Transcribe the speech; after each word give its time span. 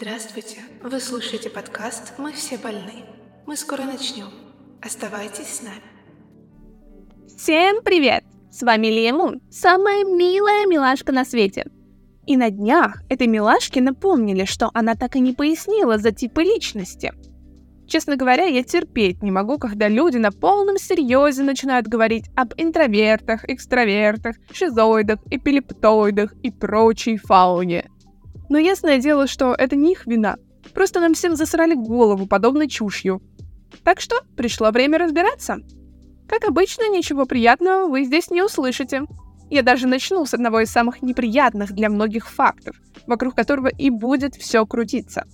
Здравствуйте! 0.00 0.56
Вы 0.82 0.98
слушаете 0.98 1.50
подкаст 1.50 2.14
«Мы 2.16 2.32
все 2.32 2.56
больны». 2.56 3.04
Мы 3.44 3.54
скоро 3.54 3.82
начнем. 3.82 4.28
Оставайтесь 4.80 5.56
с 5.56 5.62
нами. 5.62 5.82
Всем 7.36 7.82
привет! 7.84 8.24
С 8.50 8.62
вами 8.62 8.86
Лия 8.86 9.12
Мун, 9.12 9.42
самая 9.50 10.04
милая 10.04 10.66
милашка 10.66 11.12
на 11.12 11.26
свете. 11.26 11.66
И 12.26 12.38
на 12.38 12.48
днях 12.48 13.02
этой 13.10 13.26
милашке 13.26 13.82
напомнили, 13.82 14.46
что 14.46 14.70
она 14.72 14.94
так 14.94 15.16
и 15.16 15.20
не 15.20 15.34
пояснила 15.34 15.98
за 15.98 16.12
типы 16.12 16.44
личности. 16.44 17.12
Честно 17.86 18.16
говоря, 18.16 18.44
я 18.44 18.62
терпеть 18.62 19.22
не 19.22 19.30
могу, 19.30 19.58
когда 19.58 19.88
люди 19.88 20.16
на 20.16 20.32
полном 20.32 20.78
серьезе 20.78 21.42
начинают 21.42 21.88
говорить 21.88 22.24
об 22.36 22.54
интровертах, 22.56 23.46
экстравертах, 23.46 24.36
шизоидах, 24.50 25.18
эпилептоидах 25.30 26.32
и 26.42 26.50
прочей 26.50 27.18
фауне. 27.18 27.90
Но 28.50 28.58
ясное 28.58 28.98
дело, 28.98 29.28
что 29.28 29.54
это 29.54 29.76
не 29.76 29.92
их 29.92 30.06
вина. 30.06 30.36
Просто 30.74 31.00
нам 31.00 31.14
всем 31.14 31.36
засрали 31.36 31.74
голову 31.74 32.26
подобной 32.26 32.68
чушью. 32.68 33.22
Так 33.84 34.00
что 34.00 34.16
пришло 34.36 34.72
время 34.72 34.98
разбираться. 34.98 35.58
Как 36.28 36.44
обычно, 36.44 36.90
ничего 36.90 37.26
приятного 37.26 37.88
вы 37.88 38.04
здесь 38.04 38.28
не 38.28 38.42
услышите. 38.42 39.02
Я 39.50 39.62
даже 39.62 39.86
начну 39.86 40.26
с 40.26 40.34
одного 40.34 40.60
из 40.60 40.70
самых 40.70 41.00
неприятных 41.00 41.72
для 41.72 41.88
многих 41.88 42.28
фактов, 42.28 42.76
вокруг 43.06 43.36
которого 43.36 43.68
и 43.68 43.88
будет 43.88 44.34
все 44.34 44.66
крутиться. 44.66 45.26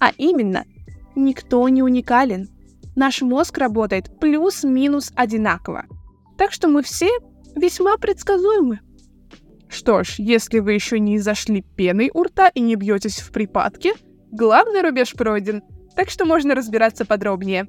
А 0.00 0.12
именно, 0.16 0.64
никто 1.14 1.68
не 1.68 1.82
уникален. 1.82 2.48
Наш 2.96 3.20
мозг 3.20 3.58
работает 3.58 4.18
плюс-минус 4.18 5.12
одинаково. 5.14 5.84
Так 6.38 6.52
что 6.52 6.68
мы 6.68 6.82
все 6.82 7.08
весьма 7.54 7.98
предсказуемы. 7.98 8.80
Что 9.76 10.04
ж, 10.04 10.14
если 10.16 10.60
вы 10.60 10.72
еще 10.72 10.98
не 10.98 11.18
зашли 11.18 11.60
пеной 11.60 12.10
у 12.14 12.22
рта 12.22 12.48
и 12.48 12.60
не 12.60 12.76
бьетесь 12.76 13.20
в 13.20 13.30
припадке, 13.30 13.92
главный 14.32 14.80
рубеж 14.80 15.12
пройден, 15.12 15.62
так 15.94 16.08
что 16.08 16.24
можно 16.24 16.54
разбираться 16.54 17.04
подробнее. 17.04 17.66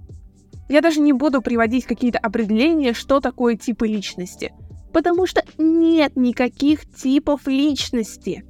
Я 0.69 0.80
даже 0.80 1.02
не 1.02 1.11
буду 1.11 1.41
приводить 1.41 1.83
какие-то 1.83 2.17
определения, 2.19 2.94
что 2.94 3.19
такое 3.19 3.58
типы 3.58 3.89
личности, 3.89 4.53
потому 4.94 5.25
что 5.27 5.44
нет 5.58 6.16
никаких 6.16 6.89
типов 6.89 7.45
личности. 7.45 8.45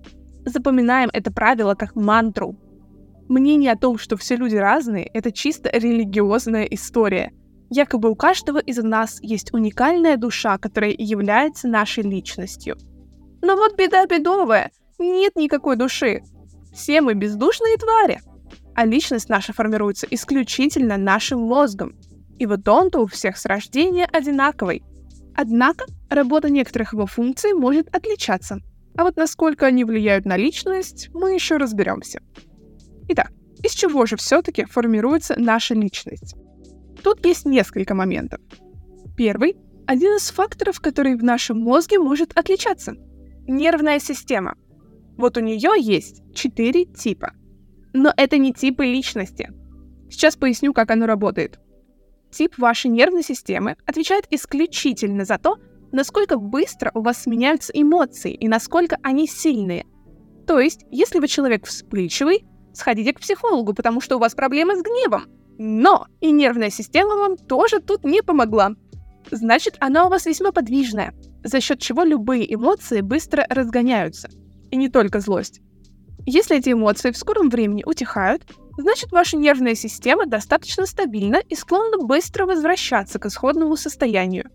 Запоминаем 0.45 1.09
это 1.11 1.33
правило 1.33 1.73
как 1.73 1.95
мантру. 1.95 2.55
Мнение 3.27 3.71
о 3.71 3.77
том, 3.77 3.97
что 3.97 4.17
все 4.17 4.35
люди 4.35 4.55
разные, 4.55 5.09
это 5.15 5.31
чисто 5.31 5.71
религиозная 5.73 6.65
история. 6.65 7.31
Якобы 7.71 8.11
у 8.11 8.15
каждого 8.15 8.59
из 8.59 8.77
нас 8.77 9.17
есть 9.23 9.51
уникальная 9.51 10.15
душа, 10.15 10.59
которая 10.59 10.93
является 10.95 11.67
нашей 11.67 12.03
личностью– 12.03 12.77
но 13.41 13.55
вот 13.55 13.77
беда 13.77 14.05
бедовая, 14.05 14.71
нет 14.99 15.35
никакой 15.35 15.75
души. 15.75 16.23
Все 16.73 17.01
мы 17.01 17.13
бездушные 17.13 17.77
твари. 17.77 18.19
А 18.75 18.85
личность 18.85 19.29
наша 19.29 19.53
формируется 19.53 20.07
исключительно 20.09 20.97
нашим 20.97 21.41
мозгом. 21.41 21.95
И 22.39 22.45
вот 22.45 22.67
он-то 22.67 22.99
у 22.99 23.07
всех 23.07 23.37
с 23.37 23.45
рождения 23.45 24.05
одинаковый. 24.05 24.83
Однако 25.35 25.85
работа 26.09 26.49
некоторых 26.49 26.93
его 26.93 27.05
функций 27.05 27.53
может 27.53 27.93
отличаться. 27.95 28.59
А 28.95 29.03
вот 29.03 29.17
насколько 29.17 29.67
они 29.67 29.83
влияют 29.83 30.25
на 30.25 30.37
личность, 30.37 31.09
мы 31.13 31.33
еще 31.33 31.57
разберемся. 31.57 32.21
Итак, 33.09 33.31
из 33.63 33.71
чего 33.71 34.05
же 34.05 34.17
все-таки 34.17 34.65
формируется 34.65 35.35
наша 35.37 35.73
личность? 35.73 36.35
Тут 37.03 37.25
есть 37.25 37.45
несколько 37.45 37.93
моментов. 37.93 38.39
Первый– 39.15 39.55
один 39.87 40.17
из 40.17 40.29
факторов, 40.29 40.79
который 40.79 41.15
в 41.15 41.23
нашем 41.23 41.59
мозге 41.59 41.99
может 41.99 42.37
отличаться– 42.37 42.95
Нервная 43.47 43.99
система. 43.99 44.55
Вот 45.17 45.37
у 45.37 45.39
нее 45.39 45.71
есть 45.79 46.21
четыре 46.33 46.85
типа. 46.85 47.33
Но 47.93 48.13
это 48.15 48.37
не 48.37 48.53
типы 48.53 48.85
личности. 48.85 49.49
Сейчас 50.09 50.35
поясню, 50.35 50.73
как 50.73 50.91
оно 50.91 51.05
работает. 51.05 51.59
Тип 52.29 52.57
вашей 52.57 52.89
нервной 52.91 53.23
системы 53.23 53.77
отвечает 53.85 54.25
исключительно 54.29 55.23
за 55.25 55.37
то, 55.37 55.57
насколько 55.91 56.37
быстро 56.37 56.91
у 56.93 57.01
вас 57.01 57.23
сменяются 57.23 57.71
эмоции 57.73 58.33
и 58.33 58.47
насколько 58.47 58.97
они 59.01 59.27
сильные. 59.27 59.85
То 60.45 60.59
есть, 60.59 60.85
если 60.91 61.19
вы 61.19 61.27
человек 61.27 61.65
вспыльчивый, 61.65 62.45
сходите 62.73 63.13
к 63.13 63.19
психологу, 63.19 63.73
потому 63.73 64.01
что 64.01 64.17
у 64.17 64.19
вас 64.19 64.35
проблемы 64.35 64.75
с 64.75 64.81
гневом. 64.81 65.25
Но 65.57 66.05
и 66.21 66.31
нервная 66.31 66.69
система 66.69 67.15
вам 67.15 67.37
тоже 67.37 67.79
тут 67.79 68.03
не 68.03 68.21
помогла. 68.21 68.71
Значит, 69.31 69.75
она 69.79 70.05
у 70.05 70.09
вас 70.09 70.25
весьма 70.25 70.51
подвижная, 70.51 71.13
за 71.43 71.59
счет 71.59 71.79
чего 71.79 72.03
любые 72.03 72.53
эмоции 72.53 73.01
быстро 73.01 73.45
разгоняются. 73.49 74.29
И 74.71 74.77
не 74.77 74.89
только 74.89 75.19
злость. 75.19 75.61
Если 76.25 76.57
эти 76.57 76.71
эмоции 76.71 77.11
в 77.11 77.17
скором 77.17 77.49
времени 77.49 77.83
утихают, 77.85 78.43
значит 78.77 79.11
ваша 79.11 79.37
нервная 79.37 79.75
система 79.75 80.25
достаточно 80.25 80.85
стабильна 80.85 81.37
и 81.37 81.55
склонна 81.55 81.99
быстро 81.99 82.45
возвращаться 82.45 83.19
к 83.19 83.25
исходному 83.25 83.77
состоянию. 83.77 84.49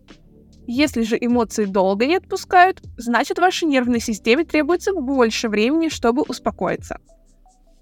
Если 0.66 1.02
же 1.02 1.18
эмоции 1.20 1.64
долго 1.64 2.06
не 2.06 2.16
отпускают, 2.16 2.82
значит 2.96 3.38
вашей 3.38 3.64
нервной 3.64 4.00
системе 4.00 4.44
требуется 4.44 4.92
больше 4.92 5.48
времени, 5.48 5.88
чтобы 5.88 6.22
успокоиться. 6.22 6.98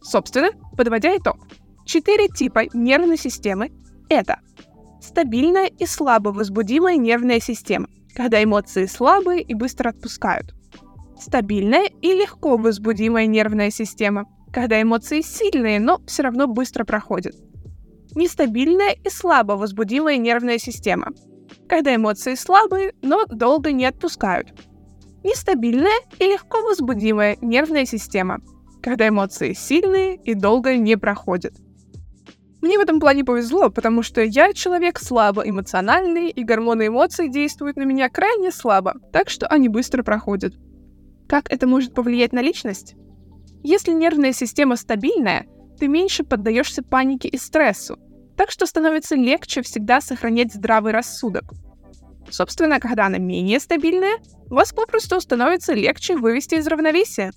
Собственно, 0.00 0.50
подводя 0.76 1.16
итог, 1.16 1.36
четыре 1.84 2.28
типа 2.28 2.62
нервной 2.72 3.18
системы— 3.18 3.70
это 4.08 4.38
стабильная 5.00 5.66
и 5.66 5.86
слабо 5.86 6.30
возбудимая 6.30 6.96
нервная 6.96 7.40
система— 7.40 7.88
когда 8.14 8.42
эмоции 8.42 8.86
слабые 8.86 9.42
и 9.42 9.54
быстро 9.54 9.90
отпускают. 9.90 10.54
Стабильная 11.18 11.86
и 12.00 12.12
легко 12.12 12.56
возбудимая 12.56 13.26
нервная 13.26 13.70
система, 13.70 14.26
когда 14.52 14.80
эмоции 14.80 15.20
сильные, 15.20 15.78
но 15.80 16.00
все 16.06 16.22
равно 16.22 16.46
быстро 16.46 16.84
проходят. 16.84 17.34
Нестабильная 18.14 18.92
и 18.92 19.08
слабо 19.08 19.52
возбудимая 19.52 20.16
нервная 20.16 20.58
система, 20.58 21.12
когда 21.68 21.94
эмоции 21.94 22.34
слабые, 22.34 22.94
но 23.02 23.26
долго 23.26 23.70
не 23.70 23.84
отпускают. 23.86 24.52
Нестабильная 25.22 26.00
и 26.18 26.24
легко 26.24 26.62
возбудимая 26.62 27.36
нервная 27.40 27.84
система, 27.84 28.40
когда 28.82 29.08
эмоции 29.08 29.52
сильные 29.52 30.16
и 30.16 30.34
долго 30.34 30.76
не 30.76 30.96
проходят. 30.96 31.54
Мне 32.60 32.78
в 32.78 32.82
этом 32.82 33.00
плане 33.00 33.24
повезло, 33.24 33.70
потому 33.70 34.02
что 34.02 34.22
я 34.22 34.52
человек 34.52 34.98
слабо 34.98 35.42
эмоциональный, 35.48 36.28
и 36.28 36.44
гормоны 36.44 36.88
эмоций 36.88 37.28
действуют 37.30 37.76
на 37.76 37.82
меня 37.82 38.08
крайне 38.10 38.50
слабо, 38.52 38.94
так 39.12 39.30
что 39.30 39.46
они 39.46 39.68
быстро 39.68 40.02
проходят. 40.02 40.54
Как 41.26 41.50
это 41.50 41.66
может 41.66 41.94
повлиять 41.94 42.32
на 42.32 42.42
личность? 42.42 42.96
Если 43.62 43.92
нервная 43.92 44.32
система 44.32 44.76
стабильная, 44.76 45.46
ты 45.78 45.88
меньше 45.88 46.24
поддаешься 46.24 46.82
панике 46.82 47.28
и 47.28 47.38
стрессу, 47.38 47.98
так 48.36 48.50
что 48.50 48.66
становится 48.66 49.14
легче 49.14 49.62
всегда 49.62 50.00
сохранять 50.00 50.52
здравый 50.52 50.92
рассудок. 50.92 51.44
Собственно, 52.30 52.78
когда 52.78 53.06
она 53.06 53.18
менее 53.18 53.58
стабильная, 53.58 54.18
вас 54.48 54.72
попросту 54.72 55.20
становится 55.20 55.72
легче 55.72 56.16
вывести 56.16 56.56
из 56.56 56.66
равновесия. 56.66 57.32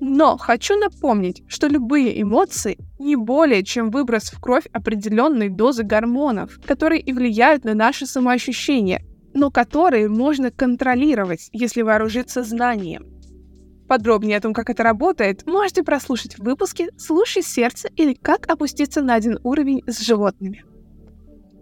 Но 0.00 0.36
хочу 0.36 0.76
напомнить, 0.76 1.42
что 1.48 1.68
любые 1.68 2.20
эмоции 2.20 2.78
не 2.98 3.16
более 3.16 3.62
чем 3.62 3.90
выброс 3.90 4.30
в 4.30 4.40
кровь 4.40 4.66
определенной 4.72 5.48
дозы 5.48 5.84
гормонов, 5.84 6.58
которые 6.66 7.00
и 7.00 7.12
влияют 7.12 7.64
на 7.64 7.74
наше 7.74 8.06
самоощущение, 8.06 9.04
но 9.32 9.50
которые 9.50 10.08
можно 10.08 10.50
контролировать, 10.50 11.48
если 11.52 11.82
вооружиться 11.82 12.42
знанием. 12.42 13.06
Подробнее 13.88 14.38
о 14.38 14.40
том, 14.40 14.52
как 14.52 14.68
это 14.68 14.82
работает, 14.82 15.46
можете 15.46 15.82
прослушать 15.84 16.38
в 16.38 16.42
выпуске 16.42 16.88
«Слушай 16.98 17.42
сердце» 17.42 17.88
или 17.94 18.14
«Как 18.14 18.50
опуститься 18.50 19.00
на 19.00 19.14
один 19.14 19.38
уровень 19.44 19.82
с 19.86 20.00
животными». 20.00 20.64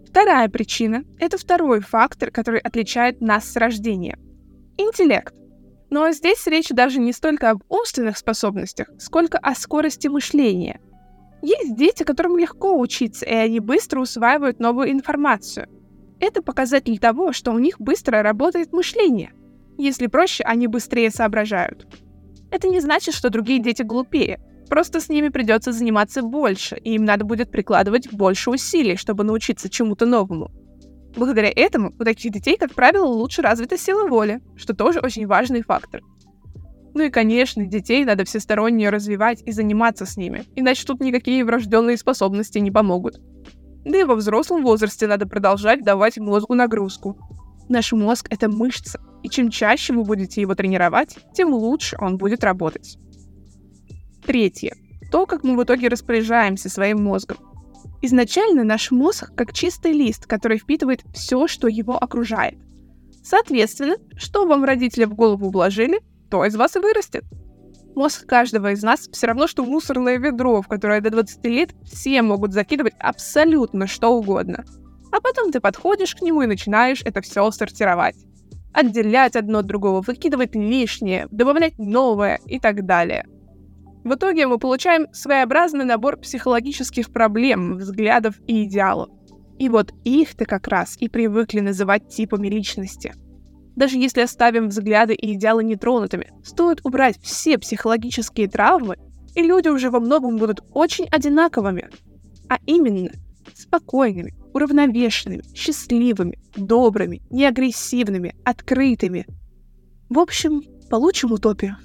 Вторая 0.09 0.49
причина— 0.49 1.03
это 1.19 1.37
второй 1.37 1.81
фактор, 1.81 2.31
который 2.31 2.59
отличает 2.59 3.21
нас 3.21 3.51
с 3.51 3.55
рождения— 3.55 4.17
интеллект. 4.77 5.35
Но 5.89 6.11
здесь 6.11 6.45
речь 6.47 6.69
даже 6.69 6.99
не 6.99 7.13
столько 7.13 7.51
об 7.51 7.63
умственных 7.69 8.17
способностях, 8.17 8.89
сколько 8.97 9.37
о 9.37 9.55
скорости 9.55 10.07
мышления. 10.07 10.79
Есть 11.41 11.75
дети, 11.75 12.03
которым 12.03 12.37
легко 12.37 12.79
учиться, 12.79 13.25
и 13.25 13.33
они 13.33 13.59
быстро 13.59 14.01
усваивают 14.01 14.59
новую 14.59 14.91
информацию. 14.91 15.67
Это 16.19 16.41
показатель 16.41 16.97
того, 16.97 17.33
что 17.33 17.51
у 17.51 17.59
них 17.59 17.79
быстро 17.79 18.23
работает 18.23 18.73
мышление. 18.73 19.33
Если 19.77 20.07
проще, 20.07 20.43
они 20.43 20.67
быстрее 20.67 21.11
соображают. 21.11 21.87
Это 22.51 22.67
не 22.67 22.79
значит, 22.79 23.13
что 23.13 23.29
другие 23.29 23.59
дети 23.59 23.83
глупее. 23.83 24.39
Просто 24.69 24.99
с 24.99 25.09
ними 25.09 25.29
придется 25.29 25.71
заниматься 25.71 26.23
больше, 26.23 26.77
и 26.77 26.95
им 26.95 27.05
надо 27.05 27.25
будет 27.25 27.51
прикладывать 27.51 28.11
больше 28.11 28.49
усилий, 28.49 28.95
чтобы 28.95 29.23
научиться 29.23 29.69
чему-то 29.69 30.05
новому. 30.05 30.51
Благодаря 31.15 31.51
этому 31.55 31.93
у 31.97 32.03
таких 32.03 32.31
детей, 32.31 32.57
как 32.57 32.73
правило, 32.73 33.05
лучше 33.05 33.41
развита 33.41 33.77
сила 33.77 34.07
воли, 34.07 34.41
что 34.57 34.73
тоже 34.73 34.99
очень 34.99 35.27
важный 35.27 35.61
фактор. 35.61 36.01
Ну 36.93 37.03
и, 37.03 37.09
конечно, 37.09 37.65
детей 37.65 38.05
надо 38.05 38.23
всесторонне 38.25 38.89
развивать 38.89 39.41
и 39.45 39.51
заниматься 39.51 40.05
с 40.05 40.17
ними, 40.17 40.45
иначе 40.55 40.85
тут 40.85 41.01
никакие 41.01 41.43
врожденные 41.43 41.97
способности 41.97 42.59
не 42.59 42.71
помогут. 42.71 43.19
Да 43.83 43.97
и 43.97 44.03
во 44.03 44.15
взрослом 44.15 44.63
возрасте 44.63 45.05
надо 45.05 45.27
продолжать 45.27 45.83
давать 45.83 46.17
мозгу 46.17 46.53
нагрузку. 46.55 47.17
Наш 47.69 47.91
мозг— 47.93 48.27
это 48.29 48.49
мышца, 48.49 49.01
и 49.23 49.29
чем 49.29 49.49
чаще 49.49 49.93
вы 49.93 50.03
будете 50.03 50.41
его 50.41 50.55
тренировать, 50.55 51.17
тем 51.33 51.53
лучше 51.53 51.97
он 51.99 52.17
будет 52.17 52.43
работать. 52.43 52.97
Третье. 54.25 54.75
то, 55.11 55.25
как 55.25 55.43
мы 55.43 55.55
в 55.55 55.63
итоге 55.63 55.87
распоряжаемся 55.87 56.69
своим 56.69 57.03
мозгом. 57.03 57.37
Изначально 58.05 58.63
наш 58.63 58.91
мозг 58.91 59.31
как 59.35 59.51
чистый 59.51 59.91
лист, 59.91 60.27
который 60.27 60.59
впитывает 60.59 61.01
все, 61.15 61.47
что 61.47 61.67
его 61.67 61.97
окружает. 61.97 62.59
Соответственно, 63.23 63.95
что 64.15 64.45
вам 64.45 64.63
родители 64.63 65.05
в 65.05 65.15
голову 65.15 65.49
вложили, 65.49 66.01
то 66.29 66.45
из 66.45 66.55
вас 66.55 66.75
и 66.75 66.79
вырастет. 66.79 67.23
Мозг 67.95 68.27
каждого 68.27 68.73
из 68.73 68.83
нас 68.83 69.09
все 69.11 69.25
равно, 69.25 69.47
что 69.47 69.65
мусорное 69.65 70.19
ведро, 70.19 70.61
в 70.61 70.67
которое 70.67 71.01
до 71.01 71.09
20 71.09 71.45
лет 71.45 71.71
все 71.83 72.21
могут 72.21 72.53
закидывать 72.53 72.93
абсолютно 72.99 73.87
что 73.87 74.09
угодно. 74.09 74.65
А 75.11 75.19
потом 75.19 75.51
ты 75.51 75.59
подходишь 75.59 76.13
к 76.13 76.21
нему 76.21 76.43
и 76.43 76.47
начинаешь 76.47 77.01
это 77.03 77.21
все 77.21 77.49
сортировать. 77.49 78.17
Отделять 78.71 79.35
одно 79.35 79.59
от 79.59 79.65
другого, 79.65 80.01
выкидывать 80.01 80.53
лишнее, 80.53 81.27
добавлять 81.31 81.79
новое 81.79 82.39
и 82.45 82.59
так 82.59 82.85
далее. 82.85 83.25
В 84.05 84.13
итоге 84.13 84.47
мы 84.47 84.57
получаем 84.57 85.07
своеобразный 85.11 85.83
набор 85.83 86.15
психологических 86.17 87.11
проблем, 87.11 87.75
взглядов 87.75 88.35
и 88.47 88.63
идеалов. 88.63 89.09
И 89.59 89.67
вот 89.67 89.91
их-то 90.05 90.45
как 90.45 90.69
раз 90.69 90.95
и 90.99 91.09
привыкли 91.09 91.59
называть 91.59 92.07
типами 92.07 92.47
личности– 92.47 93.13
даже 93.75 93.97
если 93.97 94.21
оставим 94.21 94.69
взгляды 94.69 95.13
и 95.13 95.33
идеалы 95.33 95.63
нетронутыми, 95.63 96.31
стоит 96.43 96.79
убрать 96.83 97.19
все 97.21 97.57
психологические 97.57 98.47
травмы, 98.47 98.97
и 99.35 99.41
люди 99.41 99.67
уже 99.67 99.89
во 99.89 99.99
многом 99.99 100.37
будут 100.37 100.63
очень 100.71 101.07
одинаковыми. 101.11 101.89
А 102.47 102.57
именно, 102.65 103.11
спокойными, 103.53 104.33
уравновешенными, 104.53 105.43
счастливыми, 105.53 106.39
добрыми, 106.55 107.21
неагрессивными, 107.29 108.33
открытыми. 108.45 109.25
В 110.09 110.19
общем, 110.19 110.61
получим 110.89 111.33
утопию. 111.33 111.75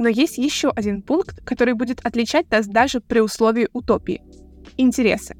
Но 0.00 0.08
есть 0.08 0.38
еще 0.38 0.70
один 0.70 1.02
пункт, 1.02 1.44
который 1.44 1.74
будет 1.74 2.00
отличать 2.02 2.50
нас 2.50 2.66
даже 2.66 3.00
при 3.00 3.20
условии 3.20 3.68
утопии. 3.74 4.22
Интересы. 4.78 5.36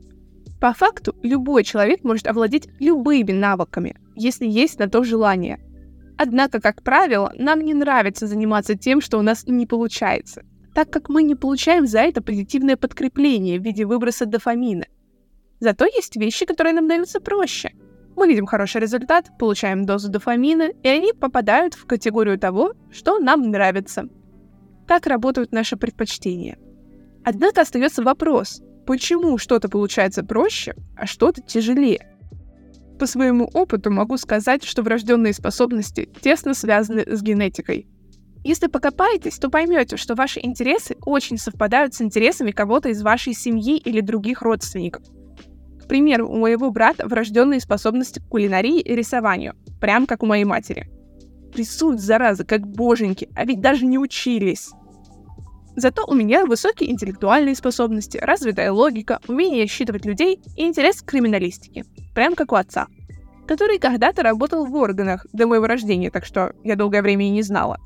По 0.60 0.74
факту, 0.74 1.16
любой 1.22 1.64
человек 1.64 2.04
может 2.04 2.26
овладеть 2.26 2.68
любыми 2.78 3.32
навыками, 3.32 3.96
если 4.16 4.46
есть 4.46 4.78
на 4.78 4.86
то 4.86 5.02
желание. 5.02 5.60
Однако, 6.18 6.60
как 6.60 6.82
правило, 6.82 7.32
нам 7.38 7.62
не 7.62 7.72
нравится 7.72 8.26
заниматься 8.26 8.74
тем, 8.74 9.00
что 9.00 9.16
у 9.18 9.22
нас 9.22 9.46
не 9.46 9.64
получается, 9.64 10.42
так 10.74 10.90
как 10.90 11.08
мы 11.08 11.22
не 11.22 11.34
получаем 11.34 11.86
за 11.86 12.00
это 12.00 12.20
позитивное 12.20 12.76
подкрепление 12.76 13.58
в 13.58 13.64
виде 13.64 13.86
выброса 13.86 14.26
дофамина. 14.26 14.84
Зато 15.58 15.86
есть 15.86 16.16
вещи, 16.16 16.44
которые 16.44 16.74
нам 16.74 16.86
даются 16.86 17.18
проще. 17.18 17.72
Мы 18.14 18.28
видим 18.28 18.44
хороший 18.44 18.82
результат, 18.82 19.30
получаем 19.38 19.86
дозу 19.86 20.10
дофамина, 20.10 20.68
и 20.82 20.88
они 20.88 21.14
попадают 21.14 21.72
в 21.72 21.86
категорию 21.86 22.38
того, 22.38 22.74
что 22.92 23.18
нам 23.20 23.50
нравится. 23.50 24.10
Так 24.90 25.06
работают 25.06 25.52
наши 25.52 25.76
предпочтения. 25.76 26.58
Однако 27.24 27.60
остается 27.60 28.02
вопрос, 28.02 28.60
почему 28.86 29.38
что-то 29.38 29.68
получается 29.68 30.24
проще, 30.24 30.74
а 30.96 31.06
что-то 31.06 31.42
тяжелее. 31.42 32.08
По 32.98 33.06
своему 33.06 33.48
опыту 33.54 33.92
могу 33.92 34.16
сказать, 34.16 34.64
что 34.64 34.82
врожденные 34.82 35.32
способности 35.32 36.10
тесно 36.20 36.54
связаны 36.54 37.04
с 37.06 37.22
генетикой. 37.22 37.86
Если 38.42 38.66
покопаетесь, 38.66 39.38
то 39.38 39.48
поймете, 39.48 39.96
что 39.96 40.16
ваши 40.16 40.40
интересы 40.42 40.96
очень 41.02 41.38
совпадают 41.38 41.94
с 41.94 42.02
интересами 42.02 42.50
кого-то 42.50 42.88
из 42.88 43.00
вашей 43.00 43.32
семьи 43.32 43.78
или 43.78 44.00
других 44.00 44.42
родственников. 44.42 45.04
К 45.84 45.86
примеру, 45.86 46.28
у 46.28 46.36
моего 46.36 46.72
брата 46.72 47.06
врожденные 47.06 47.60
способности 47.60 48.18
к 48.18 48.26
кулинарии 48.26 48.80
и 48.80 48.96
рисованию, 48.96 49.54
прям 49.80 50.08
как 50.08 50.24
у 50.24 50.26
моей 50.26 50.44
матери. 50.44 50.90
Рисуют, 51.54 52.00
зараза, 52.00 52.44
как 52.44 52.66
боженьки, 52.66 53.28
а 53.36 53.44
ведь 53.44 53.60
даже 53.60 53.86
не 53.86 53.96
учились. 53.96 54.70
Зато 55.76 56.04
у 56.06 56.14
меня 56.14 56.46
высокие 56.46 56.90
интеллектуальные 56.90 57.54
способности, 57.54 58.18
развитая 58.18 58.72
логика, 58.72 59.20
умение 59.28 59.66
считывать 59.66 60.04
людей 60.04 60.40
и 60.56 60.66
интерес 60.66 61.00
к 61.00 61.06
криминалистике. 61.06 61.84
Прям 62.14 62.34
как 62.34 62.52
у 62.52 62.56
отца. 62.56 62.88
Который 63.46 63.78
когда-то 63.78 64.22
работал 64.22 64.66
в 64.66 64.74
органах 64.74 65.26
до 65.32 65.46
моего 65.46 65.66
рождения, 65.66 66.10
так 66.10 66.24
что 66.24 66.52
я 66.64 66.76
долгое 66.76 67.02
время 67.02 67.26
и 67.26 67.30
не 67.30 67.42
знала. 67.42 67.78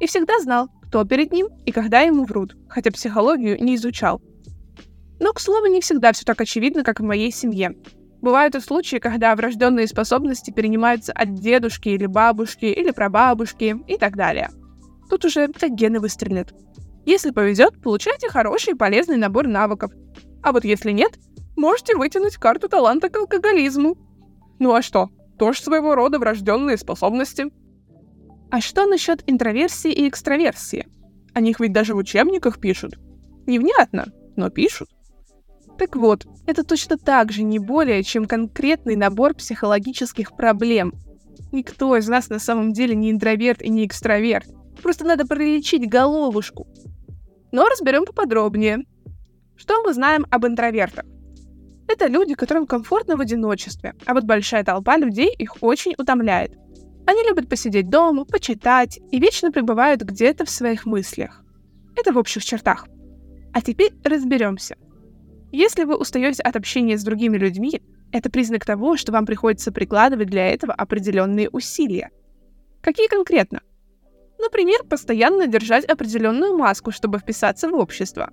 И 0.00 0.06
всегда 0.06 0.38
знал, 0.40 0.68
кто 0.86 1.04
перед 1.04 1.32
ним 1.32 1.48
и 1.66 1.72
когда 1.72 2.00
ему 2.00 2.24
врут, 2.24 2.56
хотя 2.68 2.90
психологию 2.90 3.62
не 3.62 3.76
изучал. 3.76 4.20
Но, 5.18 5.32
к 5.32 5.40
слову, 5.40 5.66
не 5.66 5.80
всегда 5.80 6.12
все 6.12 6.24
так 6.24 6.40
очевидно, 6.40 6.82
как 6.82 7.00
в 7.00 7.04
моей 7.04 7.30
семье. 7.30 7.74
Бывают 8.22 8.54
и 8.54 8.60
случаи, 8.60 8.96
когда 8.96 9.34
врожденные 9.34 9.86
способности 9.86 10.50
перенимаются 10.50 11.12
от 11.12 11.34
дедушки 11.34 11.90
или 11.90 12.06
бабушки 12.06 12.66
или 12.66 12.90
прабабушки 12.90 13.76
и 13.86 13.96
так 13.96 14.16
далее. 14.16 14.50
Тут 15.08 15.24
уже 15.24 15.48
как 15.48 15.74
гены 15.74 16.00
выстрелят. 16.00 16.54
Если 17.06 17.30
повезет, 17.30 17.80
получайте 17.82 18.28
хороший 18.28 18.74
и 18.74 18.76
полезный 18.76 19.16
набор 19.16 19.46
навыков. 19.46 19.92
А 20.42 20.52
вот 20.52 20.64
если 20.64 20.92
нет, 20.92 21.18
можете 21.56 21.96
вытянуть 21.96 22.36
карту 22.36 22.68
таланта 22.68 23.08
к 23.08 23.16
алкоголизму. 23.16 23.96
Ну 24.58 24.74
а 24.74 24.82
что? 24.82 25.08
Тоже 25.38 25.60
своего 25.60 25.94
рода 25.94 26.18
врожденные 26.18 26.76
способности. 26.76 27.46
А 28.50 28.60
что 28.60 28.86
насчет 28.86 29.22
интроверсии 29.26 29.92
и 29.92 30.08
экстраверсии? 30.08 30.88
О 31.32 31.40
них 31.40 31.60
ведь 31.60 31.72
даже 31.72 31.94
в 31.94 31.98
учебниках 31.98 32.60
пишут. 32.60 32.98
Невнятно, 33.46 34.12
но 34.36 34.50
пишут. 34.50 34.88
Так 35.78 35.96
вот, 35.96 36.26
это 36.46 36.62
точно 36.62 36.98
так 36.98 37.32
же 37.32 37.42
не 37.42 37.58
более, 37.58 38.02
чем 38.02 38.26
конкретный 38.26 38.96
набор 38.96 39.34
психологических 39.34 40.36
проблем. 40.36 40.92
Никто 41.52 41.96
из 41.96 42.06
нас 42.06 42.28
на 42.28 42.38
самом 42.38 42.72
деле 42.72 42.94
не 42.94 43.10
интроверт 43.10 43.62
и 43.62 43.70
не 43.70 43.86
экстраверт. 43.86 44.46
Просто 44.82 45.04
надо 45.04 45.26
пролечить 45.26 45.88
головушку. 45.88 46.66
Но 47.52 47.66
разберем 47.68 48.04
поподробнее. 48.04 48.84
Что 49.56 49.82
мы 49.82 49.92
знаем 49.92 50.26
об 50.30 50.46
интровертах? 50.46 51.04
Это 51.88 52.06
люди, 52.06 52.34
которым 52.34 52.66
комфортно 52.66 53.16
в 53.16 53.20
одиночестве, 53.20 53.94
а 54.06 54.14
вот 54.14 54.24
большая 54.24 54.64
толпа 54.64 54.96
людей 54.96 55.34
их 55.36 55.56
очень 55.60 55.94
утомляет. 55.98 56.52
Они 57.06 57.22
любят 57.24 57.48
посидеть 57.48 57.88
дома, 57.88 58.24
почитать 58.24 59.00
и 59.10 59.18
вечно 59.18 59.50
пребывают 59.50 60.02
где-то 60.02 60.44
в 60.44 60.50
своих 60.50 60.86
мыслях. 60.86 61.42
Это 61.96 62.12
в 62.12 62.18
общих 62.18 62.44
чертах. 62.44 62.86
А 63.52 63.60
теперь 63.60 63.92
разберемся. 64.04 64.76
Если 65.50 65.82
вы 65.82 65.96
устаете 65.96 66.42
от 66.42 66.54
общения 66.54 66.96
с 66.96 67.02
другими 67.02 67.36
людьми, 67.36 67.82
это 68.12 68.30
признак 68.30 68.64
того, 68.64 68.96
что 68.96 69.10
вам 69.10 69.26
приходится 69.26 69.72
прикладывать 69.72 70.30
для 70.30 70.48
этого 70.48 70.72
определенные 70.72 71.48
усилия. 71.50 72.10
Какие 72.80 73.08
конкретно? 73.08 73.60
Например, 74.40 74.82
постоянно 74.88 75.46
держать 75.46 75.84
определенную 75.84 76.56
маску, 76.56 76.90
чтобы 76.92 77.18
вписаться 77.18 77.68
в 77.68 77.74
общество. 77.74 78.30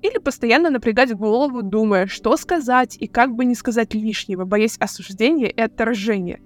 Или 0.00 0.18
постоянно 0.18 0.70
напрягать 0.70 1.14
голову, 1.14 1.62
думая, 1.62 2.06
что 2.06 2.36
сказать 2.38 2.96
и 2.98 3.06
как 3.06 3.34
бы 3.34 3.44
не 3.44 3.54
сказать 3.54 3.92
лишнего, 3.92 4.44
боясь 4.46 4.78
осуждения 4.78 5.48
и 5.48 5.60
отторжения. 5.60 6.40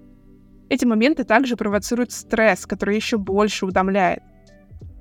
Эти 0.69 0.83
моменты 0.83 1.23
также 1.23 1.55
провоцируют 1.55 2.11
стресс, 2.11 2.65
который 2.65 2.95
еще 2.95 3.17
больше 3.17 3.65
утомляет. 3.65 4.23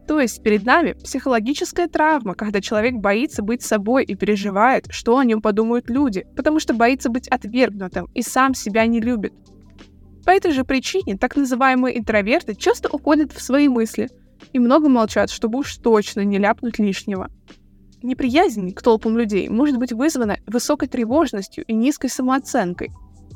То 0.07 0.21
есть 0.21 0.40
перед 0.40 0.64
нами 0.64 0.92
психологическая 0.92 1.88
травма, 1.88 2.37
когда 2.37 2.61
человек 2.61 2.95
боится 2.95 3.42
быть 3.42 3.62
собой 3.62 4.04
и 4.04 4.14
переживает, 4.14 4.87
что 4.90 5.19
о 5.19 5.25
нем 5.25 5.42
подумают 5.42 5.90
люди, 5.90 6.25
потому 6.37 6.61
что 6.61 6.75
боится 6.75 7.11
быть 7.11 7.26
отвергнутым 7.26 8.07
и 8.14 8.23
сам 8.23 8.54
себя 8.54 8.87
не 8.87 9.00
любит. 9.00 9.33
По 10.26 10.30
этой 10.30 10.50
же 10.50 10.64
причине 10.64 11.16
так 11.16 11.37
называемые 11.37 11.97
интроверты 11.97 12.56
часто 12.56 12.88
уходят 12.90 13.33
в 13.33 13.40
свои 13.40 13.68
мысли 13.68 14.11
и 14.52 14.59
много 14.59 14.88
молчат, 14.88 15.30
чтобы 15.30 15.61
уж 15.61 15.76
точно 15.76 16.23
не 16.23 16.38
ляпнуть 16.38 16.80
лишнего. 16.80 17.30
Неприязнь 18.02 18.73
к 18.73 18.83
толпам 18.83 19.16
людей 19.16 19.49
может 19.49 19.78
быть 19.78 19.92
вызвана 19.92 20.38
высокой 20.49 20.88
тревожностью 20.88 21.64
и 21.64 21.73
низкой 21.73 22.09
самооценкой. 22.09 22.90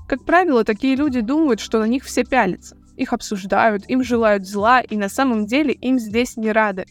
Как 0.09 0.25
правило, 0.25 0.65
такие 0.65 0.97
люди 0.97 1.21
думают, 1.21 1.61
что 1.61 1.79
на 1.79 1.87
них 1.87 2.05
все 2.05 2.25
пялятся. 2.25 2.77
Их 2.97 3.13
обсуждают, 3.13 3.89
им 3.89 4.03
желают 4.03 4.45
зла, 4.45 4.81
и 4.81 4.97
на 4.97 5.09
самом 5.09 5.47
деле 5.47 5.73
им 5.73 6.01
здесь 6.01 6.37
не 6.37 6.51
рады. 6.51 6.87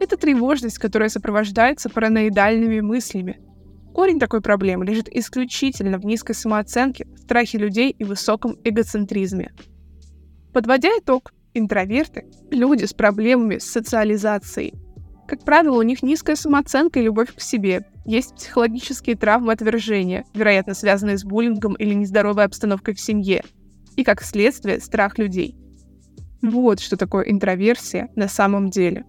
Это 0.00 0.16
тревожность, 0.16 0.78
которая 0.78 1.10
сопровождается 1.10 1.90
параноидальными 1.90 2.80
мыслями, 2.80 3.38
Корень 3.98 4.20
такой 4.20 4.40
проблемы 4.40 4.86
лежит 4.86 5.08
исключительно 5.08 5.98
в 5.98 6.06
низкой 6.06 6.32
самооценке, 6.32 7.08
страхе 7.16 7.58
людей 7.58 7.90
и 7.90 8.04
высоком 8.04 8.56
эгоцентризме. 8.62 9.52
Подводя 10.52 10.90
итог, 11.00 11.32
интроверты– 11.52 12.26
люди 12.52 12.84
с 12.84 12.94
проблемами 12.94 13.58
с 13.58 13.64
социализацией. 13.64 14.74
Как 15.26 15.44
правило, 15.44 15.78
у 15.78 15.82
них 15.82 16.04
низкая 16.04 16.36
самооценка 16.36 17.00
и 17.00 17.02
любовь 17.02 17.34
к 17.34 17.40
себе. 17.40 17.86
Есть 18.06 18.36
психологические 18.36 19.16
травмы 19.16 19.52
отвержения, 19.52 20.24
вероятно, 20.32 20.74
связанные 20.74 21.18
с 21.18 21.24
буллингом 21.24 21.74
или 21.74 21.92
нездоровой 21.92 22.44
обстановкой 22.44 22.94
в 22.94 23.00
семье. 23.00 23.42
И, 23.96 24.04
как 24.04 24.22
следствие, 24.22 24.78
страх 24.78 25.18
людей. 25.18 25.56
Вот 26.40 26.78
что 26.78 26.96
такое 26.96 27.24
интроверсия 27.24 28.10
на 28.14 28.28
самом 28.28 28.70
деле. 28.70 29.06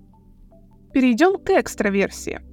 Перейдем 0.94 1.38
к 1.38 1.52
экстраверсии– 1.52 2.40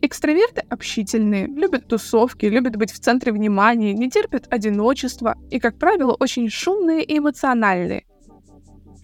Экстраверты 0.00 0.62
общительные, 0.68 1.48
любят 1.48 1.88
тусовки, 1.88 2.46
любят 2.46 2.76
быть 2.76 2.92
в 2.92 3.00
центре 3.00 3.32
внимания, 3.32 3.92
не 3.92 4.08
терпят 4.08 4.46
одиночества 4.48 5.36
и, 5.50 5.58
как 5.58 5.76
правило, 5.76 6.16
очень 6.18 6.48
шумные 6.48 7.02
и 7.02 7.18
эмоциональные. 7.18 8.04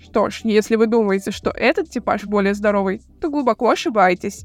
Что 0.01 0.31
ж, 0.31 0.43
если 0.45 0.77
вы 0.77 0.87
думаете, 0.87 1.33
что 1.33 1.51
этот 1.51 1.91
типаж 1.91 2.25
более 2.25 2.55
здоровый, 2.55 3.03
то 3.21 3.29
глубоко 3.29 3.71
ошибаетесь. 3.71 4.45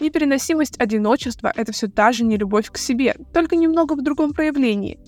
Непереносимость 0.00 0.80
одиночества— 0.80 1.52
это 1.56 1.72
все 1.72 1.88
та 1.88 2.12
же 2.12 2.24
нелюбовь 2.24 2.70
к 2.70 2.78
себе, 2.78 3.16
только 3.34 3.56
немного 3.56 3.94
в 3.94 4.02
другом 4.02 4.32
проявлении. 4.32 4.98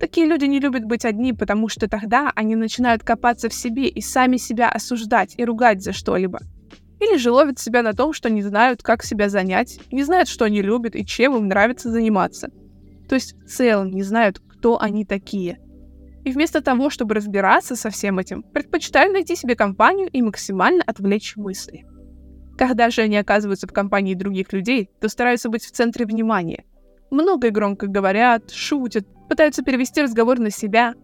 Такие 0.00 0.26
люди 0.26 0.46
не 0.46 0.60
любят 0.60 0.84
быть 0.84 1.04
одни, 1.04 1.34
потому 1.34 1.68
что 1.68 1.88
тогда 1.88 2.32
они 2.34 2.56
начинают 2.56 3.02
копаться 3.02 3.50
в 3.50 3.54
себе 3.54 3.88
и 3.88 4.00
сами 4.00 4.38
себя 4.38 4.70
осуждать 4.70 5.34
и 5.36 5.44
ругать 5.44 5.82
за 5.82 5.92
что-либо. 5.92 6.40
Или 7.00 7.16
же 7.16 7.30
ловят 7.30 7.58
себя 7.58 7.82
на 7.82 7.92
том, 7.92 8.12
что 8.12 8.28
не 8.28 8.42
знают, 8.42 8.82
как 8.82 9.04
себя 9.04 9.28
занять, 9.28 9.80
не 9.92 10.02
знают, 10.02 10.28
что 10.28 10.44
они 10.44 10.62
любят 10.62 10.96
и 10.96 11.06
чем 11.06 11.36
им 11.36 11.48
нравится 11.48 11.90
заниматься. 11.90 12.50
То 13.08 13.14
есть 13.14 13.34
в 13.34 13.46
целом 13.46 13.90
не 13.90 14.02
знают, 14.02 14.40
кто 14.40 14.80
они 14.80 15.04
такие. 15.04 15.58
И 16.24 16.32
вместо 16.32 16.60
того, 16.60 16.90
чтобы 16.90 17.14
разбираться 17.14 17.76
со 17.76 17.90
всем 17.90 18.18
этим, 18.18 18.42
предпочитают 18.42 19.12
найти 19.12 19.36
себе 19.36 19.54
компанию 19.54 20.08
и 20.12 20.20
максимально 20.20 20.82
отвлечь 20.84 21.36
мысли. 21.36 21.86
Когда 22.58 22.90
же 22.90 23.02
они 23.02 23.16
оказываются 23.16 23.68
в 23.68 23.72
компании 23.72 24.14
других 24.14 24.52
людей, 24.52 24.90
то 25.00 25.08
стараются 25.08 25.48
быть 25.48 25.64
в 25.64 25.70
центре 25.70 26.04
внимания. 26.04 26.64
Много 27.10 27.46
и 27.46 27.50
громко 27.50 27.86
говорят, 27.86 28.50
шутят, 28.50 29.06
пытаются 29.28 29.62
перевести 29.62 30.02
разговор 30.02 30.40
на 30.40 30.50
себя. 30.50 30.94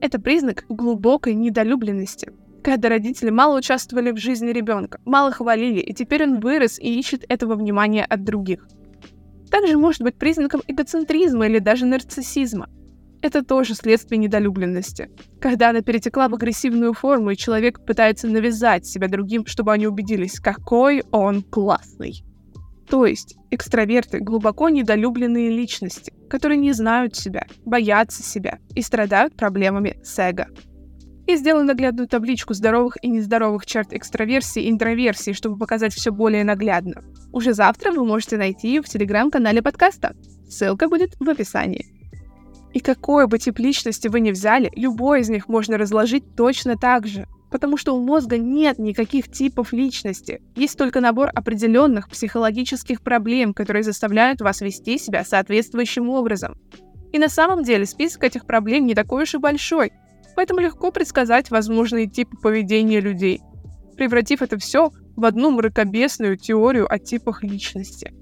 Это 0.00 0.20
признак 0.20 0.64
глубокой 0.68 1.34
недолюбленности, 1.34 2.30
когда 2.62 2.88
родители 2.88 3.30
мало 3.30 3.58
участвовали 3.58 4.10
в 4.10 4.18
жизни 4.18 4.50
ребенка, 4.50 5.00
мало 5.04 5.30
хвалили, 5.30 5.80
и 5.80 5.94
теперь 5.94 6.24
он 6.24 6.40
вырос 6.40 6.78
и 6.78 6.98
ищет 6.98 7.24
этого 7.28 7.54
внимания 7.54 8.04
от 8.04 8.24
других. 8.24 8.66
Также 9.50 9.78
может 9.78 10.02
быть 10.02 10.16
признаком 10.16 10.62
эгоцентризма 10.66 11.46
или 11.46 11.58
даже 11.58 11.86
нарциссизма. 11.86 12.68
Это 13.20 13.44
тоже 13.44 13.74
следствие 13.74 14.18
недолюбленности. 14.18 15.10
Когда 15.40 15.70
она 15.70 15.80
перетекла 15.80 16.28
в 16.28 16.34
агрессивную 16.34 16.92
форму, 16.92 17.30
и 17.30 17.36
человек 17.36 17.84
пытается 17.84 18.28
навязать 18.28 18.86
себя 18.86 19.08
другим, 19.08 19.46
чтобы 19.46 19.72
они 19.72 19.86
убедились, 19.86 20.38
какой 20.38 21.02
он 21.10 21.42
классный. 21.42 22.22
То 22.88 23.04
есть 23.04 23.36
экстраверты 23.50 24.20
глубоко 24.20 24.68
недолюбленные 24.68 25.50
личности, 25.50 26.12
которые 26.30 26.58
не 26.58 26.72
знают 26.72 27.16
себя, 27.16 27.46
боятся 27.64 28.22
себя 28.22 28.58
и 28.74 28.82
страдают 28.82 29.36
проблемами 29.36 29.98
с 30.02 30.18
эго. 30.18 30.46
И 31.28 31.36
сделаю 31.36 31.66
наглядную 31.66 32.08
табличку 32.08 32.54
здоровых 32.54 32.96
и 33.02 33.08
нездоровых 33.08 33.66
черт 33.66 33.92
экстраверсии 33.92 34.62
и 34.62 34.70
интроверсии, 34.70 35.32
чтобы 35.32 35.58
показать 35.58 35.92
все 35.92 36.10
более 36.10 36.42
наглядно. 36.42 37.04
Уже 37.32 37.52
завтра 37.52 37.92
вы 37.92 38.02
можете 38.06 38.38
найти 38.38 38.68
ее 38.68 38.80
в 38.80 38.88
телеграм-канале 38.88 39.60
подкаста. 39.60 40.16
Ссылка 40.48 40.88
будет 40.88 41.16
в 41.20 41.28
описании. 41.28 41.84
И 42.72 42.80
какой 42.80 43.26
бы 43.26 43.38
тип 43.38 43.58
личности 43.58 44.08
вы 44.08 44.20
ни 44.20 44.30
взяли, 44.30 44.72
любой 44.74 45.20
из 45.20 45.28
них 45.28 45.48
можно 45.48 45.76
разложить 45.76 46.34
точно 46.34 46.78
так 46.78 47.06
же. 47.06 47.26
Потому 47.50 47.76
что 47.76 47.94
у 47.94 48.02
мозга 48.02 48.38
нет 48.38 48.78
никаких 48.78 49.30
типов 49.30 49.74
личности. 49.74 50.40
Есть 50.56 50.78
только 50.78 51.02
набор 51.02 51.30
определенных 51.34 52.08
психологических 52.08 53.02
проблем, 53.02 53.52
которые 53.52 53.82
заставляют 53.82 54.40
вас 54.40 54.62
вести 54.62 54.96
себя 54.96 55.26
соответствующим 55.26 56.08
образом. 56.08 56.54
И 57.12 57.18
на 57.18 57.28
самом 57.28 57.64
деле 57.64 57.84
список 57.84 58.24
этих 58.24 58.46
проблем 58.46 58.86
не 58.86 58.94
такой 58.94 59.24
уж 59.24 59.34
и 59.34 59.38
большой, 59.38 59.92
поэтому 60.38 60.60
легко 60.60 60.92
предсказать 60.92 61.50
возможные 61.50 62.06
типы 62.06 62.36
поведения 62.36 63.00
людей, 63.00 63.40
превратив 63.96 64.40
это 64.40 64.56
все 64.56 64.92
в 65.16 65.24
одну 65.24 65.50
мракобесную 65.50 66.36
теорию 66.36 66.86
о 66.88 66.98
типах 66.98 67.42
личности. 67.42 68.14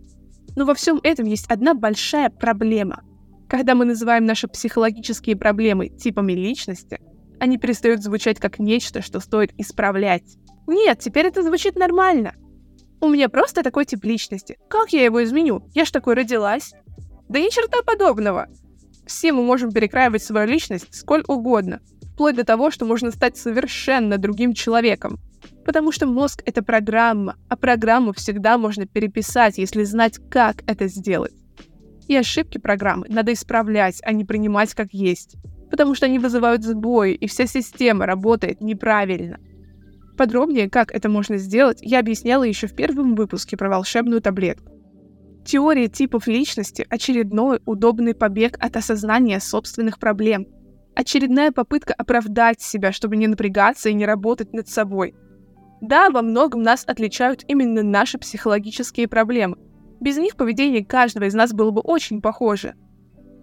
Но 0.57 0.65
во 0.65 0.73
всем 0.73 0.99
этом 1.03 1.27
есть 1.27 1.47
одна 1.51 1.75
большая 1.75 2.31
проблема– 2.31 3.03
когда 3.49 3.77
мы 3.77 3.85
называем 3.85 4.25
наши 4.25 4.49
психологические 4.49 5.37
проблемы 5.37 5.89
типами 5.89 6.33
личности, 6.33 6.99
они 7.39 7.59
перестают 7.59 8.03
звучать 8.03 8.41
как 8.41 8.59
нечто, 8.59 9.03
что 9.03 9.21
стоит 9.21 9.53
исправлять. 9.57 10.37
Нет, 10.67 10.99
теперь 10.99 11.27
это 11.27 11.43
звучит 11.43 11.77
нормально. 11.77 12.35
У 13.01 13.09
меня 13.09 13.29
просто 13.29 13.63
такой 13.63 13.85
тип 13.85 14.05
личности. 14.05 14.59
Как 14.69 14.93
я 14.93 15.05
его 15.05 15.23
изменю? 15.23 15.63
Я 15.75 15.85
ж 15.85 15.91
такой 15.93 16.15
родилась. 16.15 16.73
Да 17.29 17.39
ни 17.39 17.51
черта 17.51 17.83
подобного. 17.83 18.49
Все 19.07 19.33
мы 19.33 19.45
можем 19.45 19.71
перекраивать 19.71 20.25
свою 20.25 20.49
личность 20.49 20.93
сколь 20.93 21.23
угодно, 21.29 21.81
вплоть 22.17 22.35
до 22.35 22.45
того, 22.45 22.71
что 22.71 22.87
можно 22.87 23.11
стать 23.11 23.37
совершенно 23.37 24.17
другим 24.17 24.55
человеком. 24.55 25.19
Потому 25.67 25.93
что 25.93 26.07
мозг— 26.07 26.41
это 26.47 26.63
программа, 26.63 27.37
а 27.51 27.57
программу 27.57 28.15
всегда 28.15 28.57
можно 28.57 28.87
переписать, 28.87 29.59
если 29.59 29.85
знать, 29.85 30.19
как 30.31 30.63
это 30.67 30.89
сделать. 30.89 31.35
И 32.09 32.17
ошибки 32.17 32.57
программы 32.57 33.05
надо 33.11 33.35
исправлять, 33.35 34.01
а 34.03 34.13
не 34.13 34.25
принимать 34.25 34.73
как 34.73 34.95
есть. 34.95 35.37
Потому 35.71 35.95
что 35.95 36.07
они 36.07 36.19
вызывают 36.19 36.65
сбои, 36.65 37.13
и 37.13 37.27
вся 37.27 37.47
система 37.47 38.07
работает 38.07 38.63
неправильно. 38.63 39.39
Подробнее, 40.17 40.71
как 40.71 40.93
это 40.93 41.11
можно 41.11 41.37
сделать, 41.37 41.81
я 41.83 41.99
объясняла 41.99 42.45
еще 42.45 42.67
в 42.67 42.75
первом 42.75 43.15
выпуске 43.15 43.59
про 43.59 43.69
волшебную 43.69 44.23
таблетку. 44.23 44.73
Теория 45.45 45.89
типов 45.89 46.29
личности– 46.29 46.87
очередной 46.89 47.61
удобный 47.67 48.15
побег 48.15 48.57
от 48.59 48.75
осознания 48.79 49.39
собственных 49.39 49.99
проблем. 49.99 50.47
Очередная 50.97 51.53
попытка 51.53 51.95
оправдать 51.95 52.61
себя, 52.61 52.91
чтобы 52.91 53.17
не 53.17 53.29
напрягаться 53.29 53.91
и 53.91 53.95
не 53.95 54.07
работать 54.07 54.53
над 54.53 54.69
собой. 54.69 55.15
Да, 55.81 56.11
во 56.11 56.23
многом 56.23 56.63
нас 56.63 56.85
отличают 56.87 57.45
именно 57.47 57.83
наши 57.83 58.19
психологические 58.19 59.07
проблемы, 59.07 59.59
без 60.01 60.17
них 60.19 60.37
поведение 60.37 60.85
каждого 60.85 61.25
из 61.25 61.35
нас 61.35 61.53
было 61.53 61.71
бы 61.71 61.81
очень 61.81 62.21
похоже. 62.21 62.75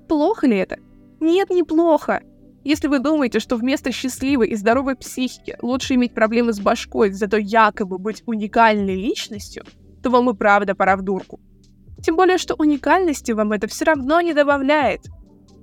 Плохо 0.07 0.48
ли 0.48 0.57
это? 0.57 0.77
Нет, 1.19 1.50
неплохо. 1.50 2.22
Если 2.63 2.88
вы 2.88 3.00
думаете, 3.00 3.39
что 3.39 3.55
вместо 3.55 3.91
счастливой 3.91 4.50
и 4.50 4.55
здоровой 4.55 4.95
психики 4.95 5.57
лучше 5.62 5.95
иметь 5.95 6.13
проблемы 6.13 6.53
с 6.53 6.60
башкой, 6.60 7.12
зато 7.12 7.38
якобы 7.38 7.98
быть 7.98 8.24
уникальной 8.25 8.95
личностью, 8.95 9.65
то 10.01 10.10
вам 10.10 10.29
и 10.29 10.33
правда 10.33 10.75
пора 10.75 10.95
в 10.95 11.01
дурку. 11.01 11.39
Тем 12.01 12.15
более, 12.15 12.38
что 12.38 12.55
уникальности 12.55 13.31
вам 13.31 13.51
это 13.51 13.67
все 13.67 13.86
равно 13.86 14.22
не 14.22 14.33
добавляет. 14.33 15.01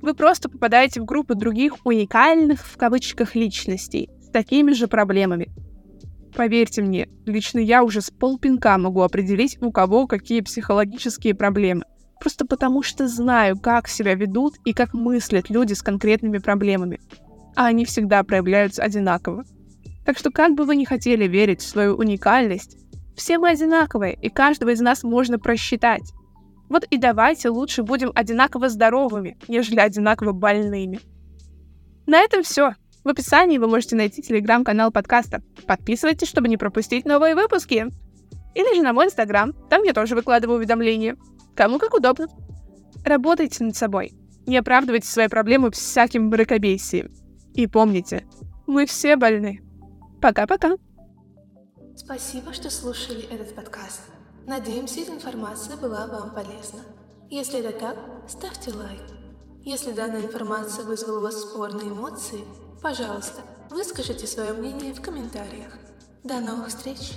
Вы 0.02 0.14
просто 0.14 0.48
попадаете 0.48 1.00
в 1.00 1.04
группу 1.04 1.34
других 1.34 1.74
уникальных 1.84 2.66
в 2.66 2.76
кавычках 2.76 3.34
личностей 3.34 4.10
с 4.22 4.30
такими 4.30 4.72
же 4.72 4.88
проблемами, 4.88 5.48
Поверьте 6.34 6.82
мне, 6.82 7.08
лично 7.26 7.58
я 7.58 7.82
уже 7.82 8.00
с 8.00 8.10
полпинка 8.10 8.78
могу 8.78 9.02
определить, 9.02 9.58
у 9.60 9.72
кого 9.72 10.06
какие 10.06 10.40
психологические 10.40 11.34
проблемы. 11.34 11.84
Просто 12.20 12.46
потому 12.46 12.82
что 12.82 13.08
знаю, 13.08 13.58
как 13.58 13.88
себя 13.88 14.14
ведут 14.14 14.54
и 14.64 14.72
как 14.72 14.94
мыслят 14.94 15.50
люди 15.50 15.72
с 15.72 15.82
конкретными 15.82 16.38
проблемами. 16.38 17.00
А 17.56 17.66
они 17.66 17.84
всегда 17.84 18.22
проявляются 18.22 18.82
одинаково. 18.82 19.44
Так 20.04 20.18
что 20.18 20.30
как 20.30 20.54
бы 20.54 20.64
вы 20.64 20.76
ни 20.76 20.84
хотели 20.84 21.26
верить 21.26 21.60
в 21.60 21.68
свою 21.68 21.96
уникальность, 21.96 22.76
все 23.16 23.38
мы 23.38 23.50
одинаковые, 23.50 24.14
и 24.14 24.28
каждого 24.28 24.70
из 24.70 24.80
нас 24.80 25.02
можно 25.02 25.38
просчитать. 25.38 26.12
Вот 26.70 26.84
и 26.84 26.96
давайте 26.96 27.50
лучше 27.50 27.82
будем 27.82 28.12
одинаково 28.14 28.68
здоровыми, 28.68 29.36
нежели 29.48 29.80
одинаково 29.80 30.32
больными. 30.32 31.00
На 32.06 32.20
этом 32.20 32.44
все. 32.44 32.74
В 33.02 33.08
описании 33.08 33.58
вы 33.58 33.66
можете 33.66 33.96
найти 33.96 34.22
телеграм-канал 34.22 34.92
подкаста. 34.92 35.42
Подписывайтесь, 35.66 36.28
чтобы 36.28 36.48
не 36.48 36.56
пропустить 36.56 37.06
новые 37.06 37.34
выпуски. 37.34 37.88
Или 38.54 38.76
же 38.76 38.82
на 38.82 38.92
мой 38.92 39.06
инстаграм, 39.06 39.52
там 39.68 39.82
я 39.82 39.92
тоже 39.92 40.14
выкладываю 40.14 40.58
уведомления. 40.58 41.16
Кому 41.56 41.78
как 41.78 41.92
удобно. 41.92 42.28
Работайте 43.04 43.64
над 43.64 43.74
собой. 43.74 44.12
Не 44.46 44.56
оправдывайте 44.56 45.08
свои 45.08 45.26
проблемы 45.28 45.72
всяким 45.72 46.28
мракобесием. 46.28 47.12
И 47.52 47.66
помните, 47.66 48.26
мы 48.68 48.86
все 48.86 49.16
больны. 49.16 49.60
Пока-пока. 50.20 50.76
Спасибо, 51.96 52.52
что 52.52 52.70
слушали 52.70 53.22
этот 53.32 53.54
подкаст. 53.56 54.09
Надеемся, 54.46 55.00
эта 55.00 55.12
информация 55.12 55.76
была 55.76 56.06
вам 56.06 56.34
полезна. 56.34 56.80
Если 57.30 57.60
это 57.60 57.78
так, 57.78 57.96
ставьте 58.28 58.72
лайк. 58.72 59.02
Если 59.62 59.92
данная 59.92 60.22
информация 60.22 60.84
вызвала 60.84 61.18
у 61.18 61.22
вас 61.22 61.40
спорные 61.40 61.88
эмоции, 61.88 62.44
Пожалуйста, 62.82 63.42
выскажите 63.68 64.26
свое 64.26 64.54
мнение 64.54 64.94
в 64.94 65.02
комментариях. 65.02 65.74
До 66.24 66.40
новых 66.40 66.68
встреч! 66.68 67.12